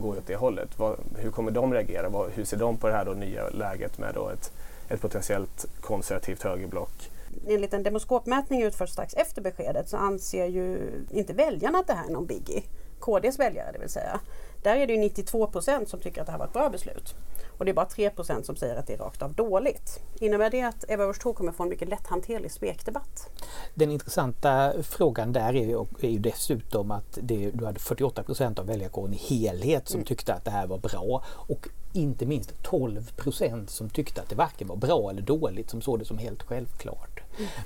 [0.00, 0.68] går åt det hållet.
[0.78, 2.08] Vad, hur kommer de reagera?
[2.08, 4.52] Vad, hur ser de på det här då nya läget med då ett,
[4.88, 7.10] ett potentiellt konservativt högerblock?
[7.48, 12.06] Enligt en demoskopmätning utförd strax efter beskedet så anser ju inte väljarna att det här
[12.06, 12.62] är någon biggie.
[13.00, 14.20] KDs väljare det vill säga.
[14.62, 17.14] Där är det ju 92 procent som tycker att det här var ett bra beslut.
[17.58, 20.00] Och det är bara 3 procent som säger att det är rakt av dåligt.
[20.20, 23.28] Innebär det att Ebba Busch kommer få en mycket lätthanterlig svekdebatt?
[23.74, 28.58] Den intressanta frågan där är ju, är ju dessutom att det, du hade 48 procent
[28.58, 33.10] av väljarkåren i helhet som tyckte att det här var bra och inte minst 12
[33.16, 36.42] procent som tyckte att det varken var bra eller dåligt som såg det som helt
[36.42, 37.15] självklart.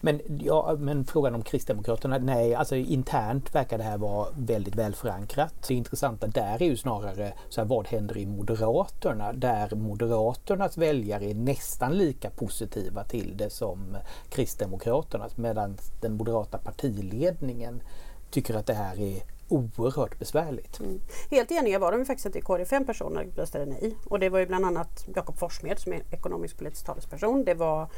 [0.01, 4.95] Men, ja, men frågan om Kristdemokraterna, nej alltså internt verkar det här vara väldigt väl
[4.95, 5.55] förankrat.
[5.69, 11.25] Det intressanta där är ju snarare så här, vad händer i Moderaterna där Moderaternas väljare
[11.25, 13.97] är nästan lika positiva till det som
[14.29, 17.83] Kristdemokraternas medan den moderata partiledningen
[18.31, 20.81] tycker att det här är oerhört besvärligt.
[20.81, 21.01] Mm.
[21.31, 22.65] Helt eniga var de ju faktiskt inte i KD.
[22.65, 23.97] Fem personer röstade nej.
[24.07, 27.45] Och det var ju bland annat Jakob Forssmed som är ekonomisk politisk talesperson.
[27.45, 27.89] Det var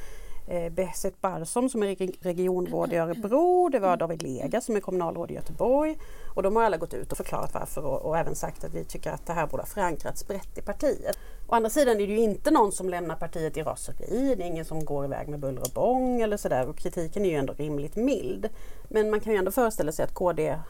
[0.52, 3.68] eh, Besset Barsom som är regionråd i Örebro.
[3.68, 5.98] Det var David Lega som är kommunalråd i Göteborg.
[6.34, 8.84] Och de har alla gått ut och förklarat varför och, och även sagt att vi
[8.84, 11.18] tycker att det här borde ha förankrats brett i partiet.
[11.48, 14.34] Å andra sidan är det ju inte någon som lämnar partiet i raseri.
[14.34, 16.68] Det är ingen som går iväg med buller och bång eller sådär.
[16.68, 18.48] Och kritiken är ju ändå rimligt mild.
[18.88, 20.60] Men man kan ju ändå föreställa sig att KD är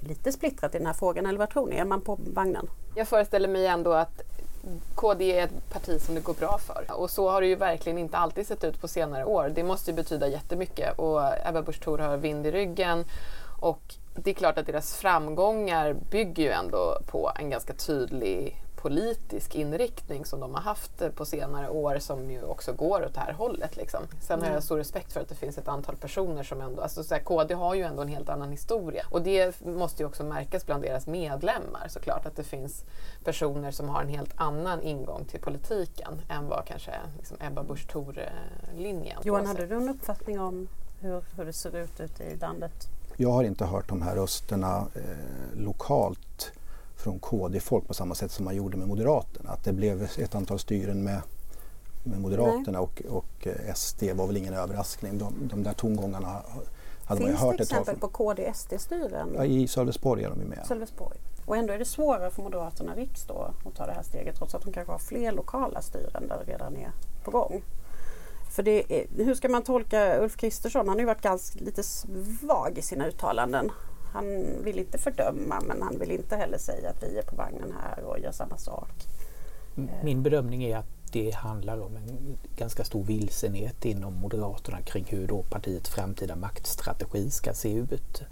[0.00, 1.26] lite splittrat i den här frågan.
[1.26, 1.76] Eller vad tror ni?
[1.76, 2.70] Är man på vagnen?
[2.94, 4.22] Jag föreställer mig ändå att
[4.94, 6.84] KD är ett parti som det går bra för.
[6.88, 9.52] Och så har det ju verkligen inte alltid sett ut på senare år.
[9.54, 13.04] Det måste ju betyda jättemycket och Ebba Busch Thor har vind i ryggen.
[13.60, 19.54] Och det är klart att deras framgångar bygger ju ändå på en ganska tydlig politisk
[19.54, 23.32] inriktning som de har haft på senare år som ju också går åt det här
[23.32, 23.76] hållet.
[23.76, 24.00] Liksom.
[24.20, 27.04] Sen har jag stor respekt för att det finns ett antal personer som ändå, alltså
[27.04, 30.24] så här, KD har ju ändå en helt annan historia och det måste ju också
[30.24, 32.84] märkas bland deras medlemmar såklart att det finns
[33.24, 37.88] personer som har en helt annan ingång till politiken än vad kanske liksom Ebba Busch
[37.92, 39.20] Thor-linjen.
[39.24, 40.68] Johan, hade du en uppfattning om
[41.00, 42.88] hur, hur det ser ut ute i landet?
[43.16, 45.02] Jag har inte hört de här rösterna eh,
[45.54, 46.52] lokalt
[47.00, 49.50] från KD-folk på samma sätt som man gjorde med Moderaterna.
[49.50, 51.20] Att det blev ett antal styren med,
[52.04, 55.18] med Moderaterna och, och eh, SD var väl ingen överraskning.
[55.18, 56.42] De, de där tongångarna
[57.04, 57.80] hade man Finns hört det ett tag.
[57.80, 59.32] exempel Från, på KD-SD-styren?
[59.36, 60.66] ja, I Sölvesborg är de ju med.
[60.66, 61.18] Sölvesborg.
[61.46, 64.54] Och ändå är det svårare för Moderaterna Riks då att ta det här steget trots
[64.54, 66.90] att de kanske har fler lokala styren där det redan är
[67.24, 67.62] på gång.
[68.50, 70.88] För det är, hur ska man tolka Ulf Kristersson?
[70.88, 73.70] Han har ju varit ganska lite svag i sina uttalanden.
[74.12, 77.74] Han vill inte fördöma men han vill inte heller säga att vi är på vagnen
[77.82, 78.90] här och gör samma sak.
[80.02, 85.26] Min bedömning är att det handlar om en ganska stor vilsenhet inom Moderaterna kring hur
[85.26, 88.22] då partiets framtida maktstrategi ska se ut.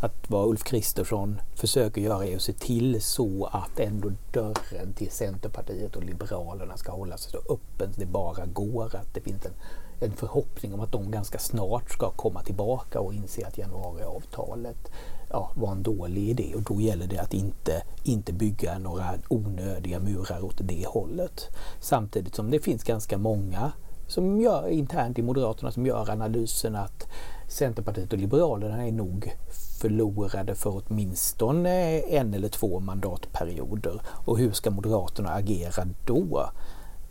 [0.00, 5.10] Att vad Ulf Kristersson försöker göra är att se till så att ändå dörren till
[5.10, 8.96] Centerpartiet och Liberalerna ska hållas så öppen det bara går.
[8.96, 9.54] Att det finns en,
[10.00, 14.90] en förhoppning om att de ganska snart ska komma tillbaka och inse att januariavtalet
[15.30, 20.00] ja, var en dålig idé och då gäller det att inte, inte bygga några onödiga
[20.00, 21.48] murar åt det hållet.
[21.80, 23.72] Samtidigt som det finns ganska många
[24.06, 27.06] som gör internt i Moderaterna som gör analysen att
[27.48, 29.32] Centerpartiet och Liberalerna är nog
[29.80, 34.00] förlorade för åtminstone en eller två mandatperioder.
[34.06, 36.50] Och hur ska Moderaterna agera då?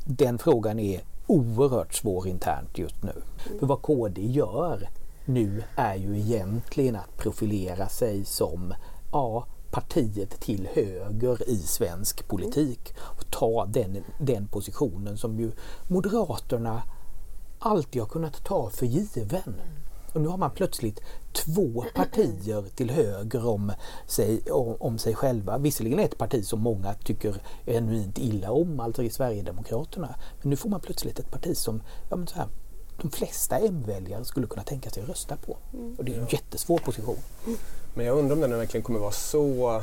[0.06, 3.13] Den frågan är oerhört svår internt just nu.
[3.60, 4.89] För vad KD gör
[5.25, 8.73] nu är ju egentligen att profilera sig som
[9.12, 15.51] ja, partiet till höger i svensk politik och ta den, den positionen som ju
[15.88, 16.83] Moderaterna
[17.59, 19.62] alltid har kunnat ta för given.
[20.13, 20.99] Och nu har man plötsligt
[21.31, 23.71] två partier till höger om
[24.07, 25.57] sig, om, om sig själva.
[25.57, 30.15] Visserligen ett parti som många tycker genuint illa om, alltså i Sverigedemokraterna.
[30.41, 32.47] Men nu får man plötsligt ett parti som ja, men så här,
[33.01, 35.58] de flesta M-väljare skulle kunna tänka sig att rösta på.
[35.97, 37.17] Och det är en jättesvår position.
[37.93, 39.82] Men jag undrar om den verkligen kommer vara så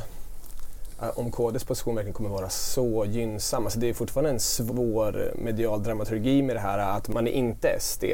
[1.15, 3.65] om KDs position verkligen kommer vara så gynnsam.
[3.65, 7.81] Alltså det är fortfarande en svår medial dramaturgi med det här att man är inte
[7.81, 8.05] SD.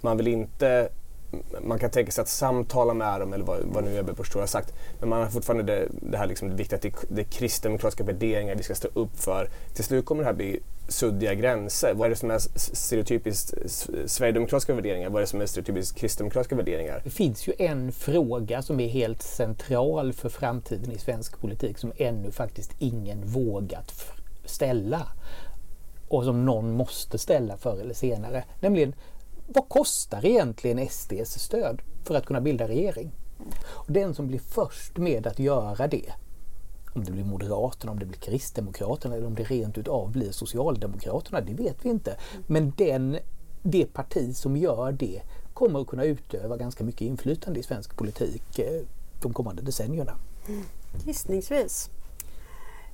[0.00, 0.88] Man vill inte
[1.62, 4.46] man kan tänka sig att samtala med dem eller vad, vad nu Ebbe Busch har
[4.46, 4.72] sagt.
[5.00, 8.04] Men man har fortfarande det, det här liksom, det viktiga att det, det är kristdemokratiska
[8.04, 9.48] värderingar vi ska stå upp för.
[9.74, 11.94] Till slut kommer det här bli suddiga gränser.
[11.94, 13.54] Vad är det som är stereotypiskt
[14.06, 15.10] sverigedemokratiska värderingar?
[15.10, 17.00] Vad är det som är stereotypiskt kristdemokratiska värderingar?
[17.04, 21.92] Det finns ju en fråga som är helt central för framtiden i svensk politik som
[21.96, 23.92] ännu faktiskt ingen vågat
[24.44, 25.06] ställa
[26.08, 28.44] och som någon måste ställa förr eller senare.
[28.60, 28.94] Nämligen
[29.48, 33.10] vad kostar egentligen SDs stöd för att kunna bilda regering?
[33.64, 36.12] Och den som blir först med att göra det,
[36.96, 41.40] om det blir Moderaterna, om det blir Kristdemokraterna eller om det rent utav blir Socialdemokraterna,
[41.40, 42.16] det vet vi inte.
[42.46, 43.18] Men den,
[43.62, 45.22] det parti som gör det
[45.54, 48.82] kommer att kunna utöva ganska mycket inflytande i svensk politik eh,
[49.22, 50.12] de kommande decennierna.
[50.48, 50.62] Mm.
[51.04, 51.90] Gissningsvis.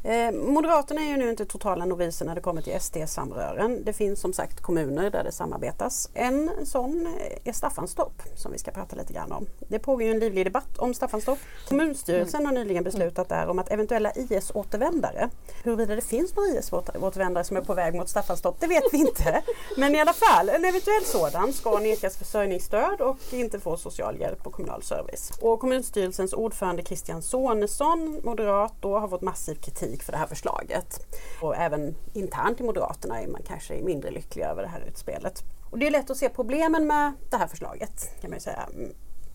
[0.05, 3.85] Eh, Moderaterna är ju nu inte totala noviser när det kommer till SD-samrören.
[3.85, 6.11] Det finns som sagt kommuner där det samarbetas.
[6.15, 9.47] En sån är Staffanstorp som vi ska prata lite grann om.
[9.69, 11.39] Det pågår ju en livlig debatt om Staffanstorp.
[11.69, 15.31] Kommunstyrelsen har nyligen beslutat där om att eventuella IS-återvändare,
[15.65, 19.43] huruvida det finns några IS-återvändare som är på väg mot Staffanstorp, det vet vi inte.
[19.77, 24.53] Men i alla fall, en eventuell sådan ska nekas försörjningsstöd och inte få socialhjälp och
[24.53, 25.33] kommunal service.
[25.41, 30.27] Och kommunstyrelsens ordförande Christian Sonesson, moderat, då, har fått massiv kritik kritik för det här
[30.27, 31.07] förslaget.
[31.41, 35.43] Och även internt i Moderaterna är man kanske mindre lycklig över det här utspelet.
[35.71, 38.69] Och det är lätt att se problemen med det här förslaget kan man säga.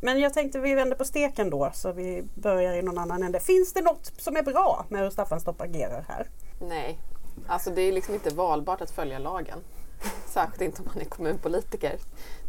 [0.02, 3.40] Men jag tänkte vi vänder på steken då så vi börjar i någon annan ände.
[3.40, 6.28] Finns det något som är bra med hur Staffanstorp agerar här?
[6.62, 7.00] Nej,
[7.48, 9.60] alltså det är liksom inte valbart att följa lagen.
[10.26, 12.00] Särskilt inte om man är kommunpolitiker.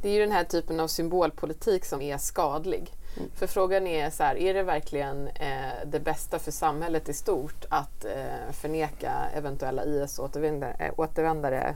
[0.03, 2.92] Det är ju den här typen av symbolpolitik som är skadlig.
[3.35, 7.64] För frågan är så här, är det verkligen eh, det bästa för samhället i stort
[7.68, 11.75] att eh, förneka eventuella IS-återvändare eh,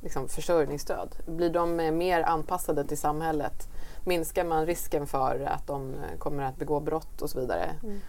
[0.00, 1.08] liksom försörjningsstöd?
[1.26, 3.68] Blir de eh, mer anpassade till samhället?
[4.04, 7.70] Minskar man risken för att de eh, kommer att begå brott och så vidare?
[7.82, 8.00] Mm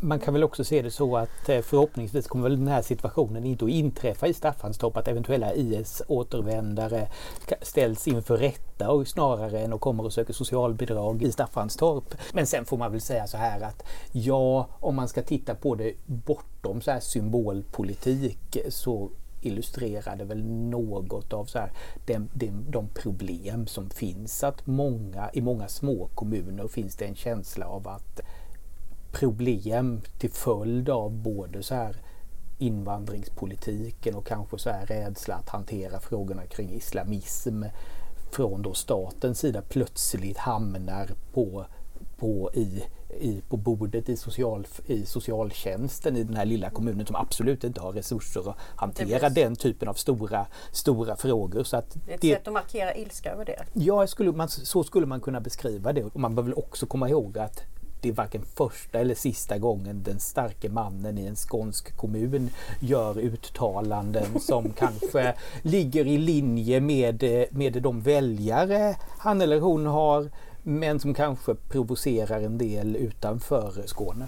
[0.00, 3.44] man kan väl också se det så att eh, förhoppningsvis kommer väl den här situationen
[3.44, 7.08] inte att inträffa i Staffanstorp att eventuella IS-återvändare
[7.62, 12.14] ställs inför rätta och snarare än att kommer och söker socialbidrag i Staffanstorp.
[12.32, 13.82] Men sen får man väl säga så här att
[14.12, 20.44] ja, om man ska titta på det bortom så här symbolpolitik så illustrerar det väl
[20.44, 21.72] något av så här,
[22.06, 24.44] de, de, de, problem som finns.
[24.44, 28.20] Att många, I många små kommuner finns det en känsla av att
[29.12, 31.96] problem till följd av både så här
[32.58, 37.64] invandringspolitiken och kanske så här rädsla att hantera frågorna kring islamism
[38.30, 41.66] från då statens sida plötsligt hamnar på,
[42.16, 42.82] på, i,
[43.20, 47.80] i, på bordet i, social, i socialtjänsten i den här lilla kommunen som absolut inte
[47.80, 51.64] har resurser att hantera den typen av stora, stora frågor.
[51.64, 53.64] Så att det är ett det, sätt att markera ilska över det.
[53.72, 56.04] Ja, skulle man, så skulle man kunna beskriva det.
[56.04, 57.62] Och man behöver också komma ihåg att
[58.00, 63.18] det är varken första eller sista gången den starke mannen i en skånsk kommun gör
[63.18, 70.30] uttalanden som kanske ligger i linje med, med de väljare han eller hon har
[70.62, 74.26] men som kanske provocerar en del utanför Skåne.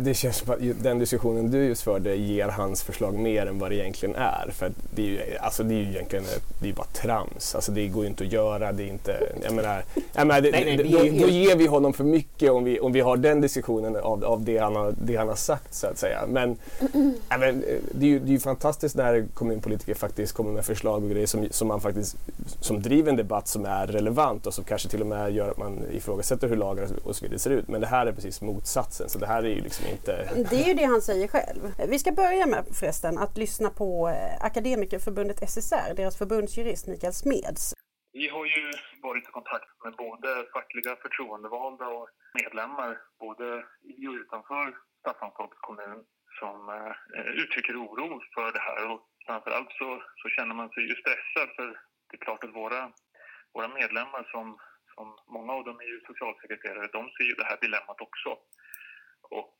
[0.00, 3.70] Det känns som att den diskussionen du just förde ger hans förslag mer än vad
[3.70, 4.50] det egentligen är.
[4.52, 6.24] För det är ju, alltså det är ju egentligen
[6.62, 7.54] det är bara trams.
[7.54, 8.72] Alltså det går ju inte att göra.
[8.72, 11.92] Det är inte, jag menar, jag menar det, nej, nej, då, då, ger vi honom
[11.92, 15.16] för mycket om vi, om vi har den diskussionen av, av det, han har, det
[15.16, 16.26] han har sagt så att säga.
[16.28, 16.56] Men,
[17.28, 21.10] men det, är ju, det är ju fantastiskt när kommunpolitiker faktiskt kommer med förslag och
[21.10, 22.16] grejer som, som man faktiskt
[22.60, 25.58] som driver en debatt som är relevant och som kanske till och med gör att
[25.58, 27.68] man ifrågasätter hur lagar och så vidare ser ut.
[27.68, 29.08] Men det här är precis motsatsen.
[29.08, 30.12] Så det här är ju liksom inte...
[30.50, 31.62] Det är ju det han säger själv.
[31.92, 37.74] Vi ska börja med förresten att lyssna på eh, Akademikerförbundet SSR, deras förbundsjurist Mikael Smeds.
[38.12, 38.64] Vi har ju
[39.02, 42.08] varit i kontakt med både fackliga förtroendevalda och
[42.42, 42.90] medlemmar
[43.24, 43.46] både
[43.98, 44.66] i och utanför
[45.00, 46.00] Staffanstorps kommun
[46.40, 46.92] som eh,
[47.42, 49.88] uttrycker oro för det här och framförallt så,
[50.20, 51.68] så känner man sig ju stressad för
[52.08, 52.80] det är klart att våra,
[53.54, 54.46] våra medlemmar som,
[54.94, 55.06] som
[55.36, 58.30] många av dem är ju socialsekreterare, de ser ju det här dilemmat också
[59.30, 59.56] och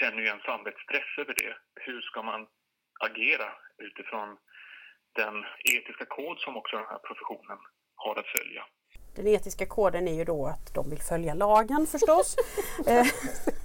[0.00, 1.54] känner ju en samvetsstress över det.
[1.86, 2.46] Hur ska man
[3.08, 4.28] agera utifrån
[5.14, 5.34] den
[5.74, 7.58] etiska kod som också den här professionen
[7.94, 8.62] har att följa?
[9.16, 12.36] Den etiska koden är ju då att de vill följa lagen förstås.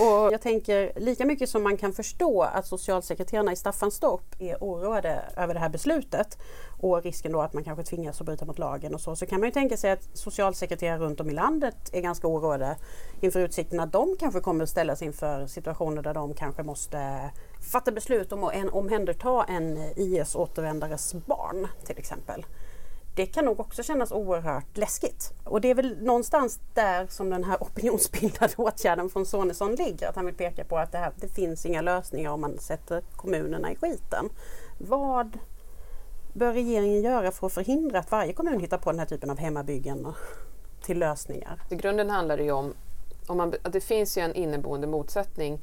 [0.00, 5.22] Och jag tänker lika mycket som man kan förstå att socialsekreterarna i Staffanstorp är oroade
[5.36, 6.38] över det här beslutet
[6.80, 9.40] och risken då att man kanske tvingas att bryta mot lagen och så, så kan
[9.40, 12.76] man ju tänka sig att socialsekreterare runt om i landet är ganska oroade
[13.20, 17.30] inför utsikten att de kanske kommer att ställas inför situationer där de kanske måste
[17.72, 22.44] fatta beslut om att omhänderta en IS-återvändares barn till exempel
[23.14, 25.32] det kan nog också kännas oerhört läskigt.
[25.44, 30.08] Och det är väl någonstans där som den här opinionsbildande åtgärden från Sonesson ligger.
[30.08, 33.02] Att han vill peka på att det, här, det finns inga lösningar om man sätter
[33.16, 34.28] kommunerna i skiten.
[34.78, 35.38] Vad
[36.32, 39.38] bör regeringen göra för att förhindra att varje kommun hittar på den här typen av
[39.38, 40.06] hemmabyggen
[40.82, 41.62] till lösningar?
[41.70, 42.74] I grunden handlar det ju om,
[43.26, 45.60] om man, att det finns ju en inneboende motsättning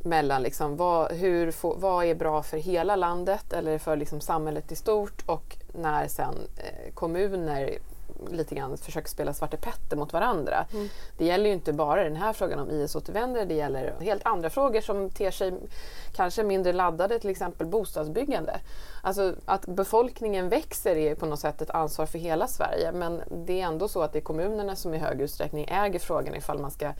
[0.00, 4.76] mellan liksom vad, hur, vad är bra för hela landet eller för liksom samhället i
[4.76, 7.78] stort och när sen eh, kommuner
[8.30, 10.66] lite grann försöker spela Svarte Petter mot varandra.
[10.72, 10.88] Mm.
[11.18, 14.80] Det gäller ju inte bara den här frågan om IS-återvändare, det gäller helt andra frågor
[14.80, 15.54] som ter sig
[16.16, 18.60] kanske mindre laddade, till exempel bostadsbyggande.
[19.02, 23.60] Alltså att befolkningen växer är på något sätt ett ansvar för hela Sverige men det
[23.60, 26.70] är ändå så att det är kommunerna som i hög utsträckning äger frågan ifall man
[26.70, 26.92] ska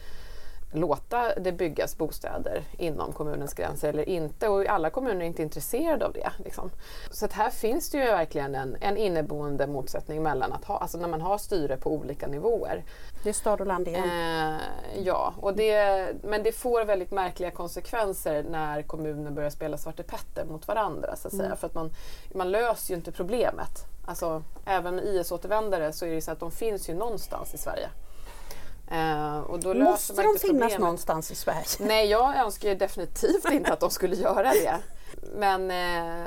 [0.72, 6.06] låta det byggas bostäder inom kommunens gränser eller inte och alla kommuner är inte intresserade
[6.06, 6.30] av det.
[6.44, 6.70] Liksom.
[7.10, 10.98] Så att här finns det ju verkligen en, en inneboende motsättning mellan att ha, alltså
[10.98, 12.84] när man har styre på olika nivåer.
[13.22, 14.04] Det är stad och land igen.
[14.04, 14.60] Eh,
[15.04, 20.44] ja, och det, men det får väldigt märkliga konsekvenser när kommuner börjar spela Svarte Petter
[20.44, 21.16] mot varandra.
[21.16, 21.46] Så att säga.
[21.46, 21.58] Mm.
[21.58, 21.90] För att man,
[22.34, 23.86] man löser ju inte problemet.
[24.06, 27.88] Alltså, även med IS-återvändare så är det så att de finns ju någonstans i Sverige.
[28.92, 30.78] Uh, och då Måste de finnas problemet.
[30.78, 31.64] någonstans i Sverige?
[31.80, 34.78] Nej, jag önskar definitivt inte att de skulle göra det.
[35.36, 36.26] Men, uh,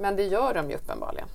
[0.00, 1.28] men det gör de ju uppenbarligen.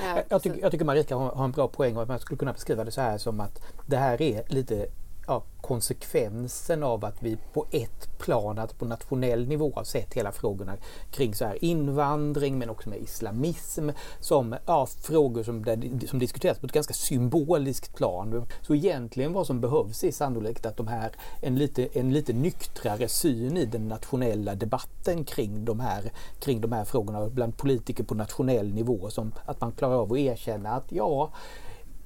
[0.00, 2.52] Uh, jag, tycker, jag tycker Marika har, har en bra poäng och man skulle kunna
[2.52, 4.86] beskriva det så här som att det här är lite
[5.28, 10.32] ja, konsekvensen av att vi på ett plan, att på nationell nivå har sett hela
[10.32, 10.76] frågorna
[11.10, 13.88] kring så här invandring men också med islamism
[14.20, 18.46] som ja, frågor som, där, som diskuteras på ett ganska symboliskt plan.
[18.62, 21.12] Så egentligen vad som behövs är sannolikt att de här,
[21.42, 26.72] en lite, en lite nyktrare syn i den nationella debatten kring de här, kring de
[26.72, 29.10] här frågorna bland politiker på nationell nivå.
[29.10, 31.30] Som att man klarar av att erkänna att ja,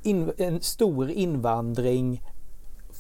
[0.03, 2.23] in, en stor invandring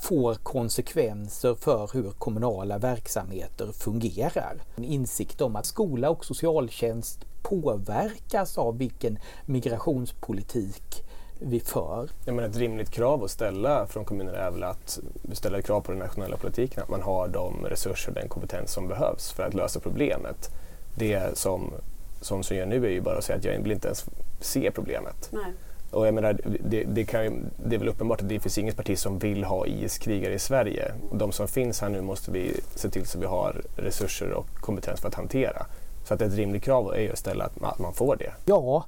[0.02, 4.62] får konsekvenser för hur kommunala verksamheter fungerar.
[4.76, 11.04] En insikt om att skola och socialtjänst påverkas av vilken migrationspolitik
[11.38, 12.08] vi för.
[12.24, 15.00] Jag menar, ett rimligt krav att ställa från kommunerna är väl att
[15.32, 18.88] ställa krav på den nationella politiken, att man har de resurser och den kompetens som
[18.88, 20.50] behövs för att lösa problemet.
[20.94, 21.72] Det som,
[22.20, 24.04] som, som gör nu är ju bara att säga att jag vill inte ens
[24.40, 25.28] se problemet.
[25.32, 25.52] Nej.
[25.92, 28.98] Och jag menar, det, det, kan, det är väl uppenbart att det finns inget parti
[28.98, 30.92] som vill ha IS-krigare i Sverige.
[31.10, 34.46] Och de som finns här nu måste vi se till så vi har resurser och
[34.60, 35.66] kompetens för att hantera.
[36.04, 38.32] Så att ett rimligt krav är ju att ställa att man får det.
[38.44, 38.84] Ja,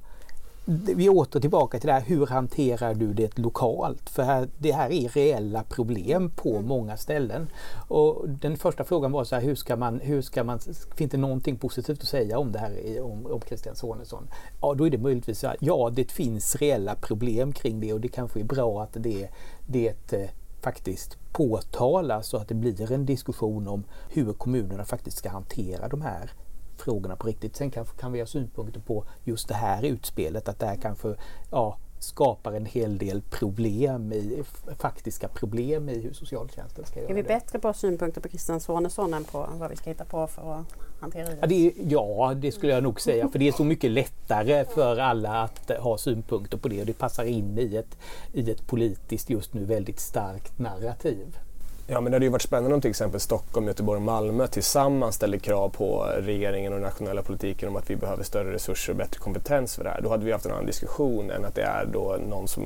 [0.67, 4.09] vi åter tillbaka till det här, hur hanterar du det lokalt?
[4.09, 6.67] För här, det här är reella problem på mm.
[6.67, 7.47] många ställen.
[7.87, 10.59] Och den första frågan var så här, hur ska man, hur ska man,
[10.95, 14.27] finns det någonting positivt att säga om det här om, om Christian Sonesson?
[14.61, 18.01] Ja, då är det möjligtvis så här, ja det finns reella problem kring det och
[18.01, 19.29] det kanske är bra att det,
[19.67, 20.29] det eh,
[20.61, 26.01] faktiskt påtalas och att det blir en diskussion om hur kommunerna faktiskt ska hantera de
[26.01, 26.31] här
[26.77, 27.55] frågorna på riktigt.
[27.55, 31.15] Sen kan, kan vi ha synpunkter på just det här utspelet, att det här kanske
[31.51, 34.43] ja, skapar en hel del problem i,
[34.77, 37.27] faktiska problem i hur socialtjänsten ska göra Är vi det.
[37.27, 40.65] bättre på synpunkter på Christian Sonesson än på vad vi ska hitta på för att
[40.99, 41.37] hantera det?
[41.41, 44.97] Ja det, ja, det skulle jag nog säga, för det är så mycket lättare för
[44.97, 47.97] alla att ha synpunkter på det och det passar in i ett,
[48.33, 51.37] i ett politiskt just nu väldigt starkt narrativ.
[51.87, 55.15] Ja, men det hade ju varit spännande om till exempel Stockholm, Göteborg och Malmö tillsammans
[55.15, 58.97] ställer krav på regeringen och den nationella politiken om att vi behöver större resurser och
[58.97, 60.01] bättre kompetens för det här.
[60.01, 62.63] Då hade vi haft en annan diskussion än att det är då någon som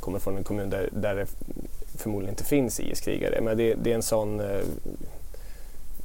[0.00, 1.26] kommer från en kommun där, där det
[1.98, 3.40] förmodligen inte finns IS-krigare.
[3.40, 4.60] Men det, det är en sån eh,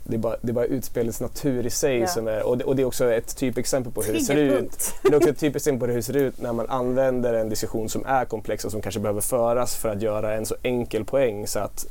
[0.09, 2.07] det är, bara, det är bara utspelets natur i sig ja.
[2.07, 4.93] som är, och det, och det, är också ett typexempel på hur det ser ut.
[5.03, 7.89] Det är också ett typexempel på hur det ser ut när man använder en diskussion
[7.89, 11.47] som är komplex och som kanske behöver föras för att göra en så enkel poäng
[11.47, 11.85] så att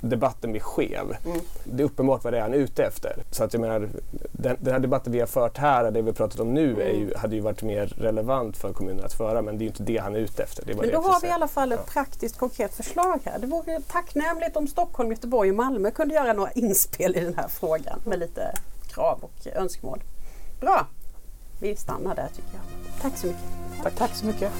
[0.00, 1.16] debatten blir skev.
[1.24, 1.40] Mm.
[1.64, 3.16] Det är uppenbart vad det är han är ute efter.
[3.30, 3.88] Så att jag menar,
[4.32, 7.00] den, den här debatten vi har fört här, det vi pratat om nu, mm.
[7.00, 9.82] ju, hade ju varit mer relevant för kommunen att föra men det är ju inte
[9.82, 10.74] det han är ute efter.
[10.74, 11.92] men då har vi i alla fall ett ja.
[11.92, 13.38] praktiskt konkret förslag här.
[13.38, 17.48] Det vore tacknämligt om Stockholm, Göteborg och Malmö kunde göra några inspel i den här
[17.60, 18.54] frågan med lite
[18.88, 20.02] krav och önskemål.
[20.60, 20.86] Bra!
[21.60, 23.00] Vi stannar där tycker jag.
[23.02, 23.42] Tack så mycket.
[23.82, 24.52] Tack, tack så mycket.